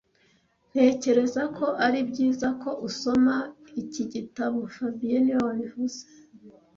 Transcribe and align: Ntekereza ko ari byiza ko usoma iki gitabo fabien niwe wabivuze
Ntekereza 0.69 1.43
ko 1.57 1.65
ari 1.85 1.99
byiza 2.09 2.47
ko 2.61 2.69
usoma 2.87 3.35
iki 3.81 4.03
gitabo 4.13 4.59
fabien 4.75 5.21
niwe 5.23 5.41
wabivuze 5.47 6.01